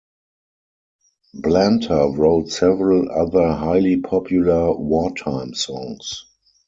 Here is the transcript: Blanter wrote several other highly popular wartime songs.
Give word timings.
Blanter 1.35 2.07
wrote 2.17 2.49
several 2.51 3.11
other 3.11 3.51
highly 3.53 3.97
popular 3.97 4.75
wartime 4.75 5.53
songs. 5.53 6.25